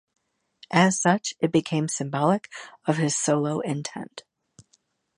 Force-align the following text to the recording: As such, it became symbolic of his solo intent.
As 0.71 0.99
such, 0.99 1.35
it 1.41 1.51
became 1.51 1.87
symbolic 1.87 2.49
of 2.87 2.97
his 2.97 3.15
solo 3.15 3.59
intent. 3.59 4.23